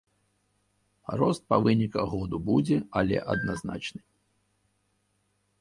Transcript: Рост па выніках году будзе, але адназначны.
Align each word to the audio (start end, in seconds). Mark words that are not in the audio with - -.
Рост 1.19 1.41
па 1.53 1.59
выніках 1.67 2.05
году 2.15 2.37
будзе, 2.49 2.77
але 3.03 3.17
адназначны. 3.35 4.01